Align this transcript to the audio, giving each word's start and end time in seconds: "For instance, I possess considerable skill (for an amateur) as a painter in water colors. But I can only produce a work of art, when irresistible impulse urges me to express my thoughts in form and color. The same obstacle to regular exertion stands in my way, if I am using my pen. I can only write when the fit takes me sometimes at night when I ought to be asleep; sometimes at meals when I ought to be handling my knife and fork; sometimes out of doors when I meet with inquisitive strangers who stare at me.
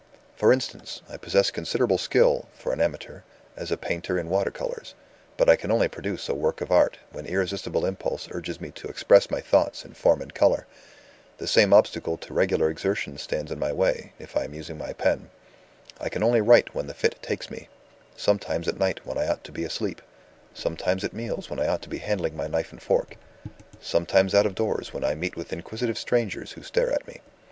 "For 0.35 0.51
instance, 0.51 1.03
I 1.07 1.17
possess 1.17 1.51
considerable 1.51 1.99
skill 1.99 2.47
(for 2.57 2.73
an 2.73 2.81
amateur) 2.81 3.21
as 3.55 3.69
a 3.71 3.77
painter 3.77 4.17
in 4.17 4.29
water 4.29 4.49
colors. 4.49 4.95
But 5.37 5.47
I 5.47 5.55
can 5.55 5.69
only 5.69 5.87
produce 5.87 6.27
a 6.27 6.33
work 6.33 6.59
of 6.59 6.71
art, 6.71 6.97
when 7.11 7.27
irresistible 7.27 7.85
impulse 7.85 8.27
urges 8.31 8.59
me 8.59 8.71
to 8.71 8.87
express 8.87 9.29
my 9.29 9.41
thoughts 9.41 9.85
in 9.85 9.93
form 9.93 10.23
and 10.23 10.33
color. 10.33 10.65
The 11.37 11.45
same 11.45 11.71
obstacle 11.71 12.17
to 12.17 12.33
regular 12.33 12.67
exertion 12.71 13.19
stands 13.19 13.51
in 13.51 13.59
my 13.59 13.71
way, 13.71 14.13
if 14.17 14.35
I 14.35 14.43
am 14.45 14.55
using 14.55 14.79
my 14.79 14.91
pen. 14.93 15.29
I 15.99 16.09
can 16.09 16.23
only 16.23 16.41
write 16.41 16.73
when 16.73 16.87
the 16.87 16.95
fit 16.95 17.21
takes 17.21 17.51
me 17.51 17.67
sometimes 18.17 18.67
at 18.67 18.79
night 18.79 19.01
when 19.05 19.19
I 19.19 19.27
ought 19.27 19.43
to 19.43 19.51
be 19.51 19.65
asleep; 19.65 20.01
sometimes 20.55 21.03
at 21.03 21.13
meals 21.13 21.47
when 21.47 21.59
I 21.59 21.67
ought 21.67 21.83
to 21.83 21.89
be 21.89 21.99
handling 21.99 22.35
my 22.35 22.47
knife 22.47 22.71
and 22.71 22.81
fork; 22.81 23.17
sometimes 23.79 24.33
out 24.33 24.47
of 24.47 24.55
doors 24.55 24.93
when 24.95 25.03
I 25.03 25.13
meet 25.13 25.35
with 25.35 25.53
inquisitive 25.53 25.99
strangers 25.99 26.53
who 26.53 26.63
stare 26.63 26.91
at 26.91 27.07
me. 27.07 27.21